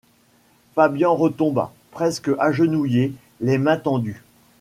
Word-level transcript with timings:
Fabian 0.73 1.13
retomba, 1.15 1.71
presque 1.91 2.31
agenouillé, 2.39 3.13
les 3.39 3.59
mains 3.59 3.77
tendues. 3.77 4.23